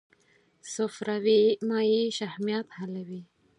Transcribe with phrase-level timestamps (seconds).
[0.75, 3.21] صفراوي مایع شحمیات حلوي.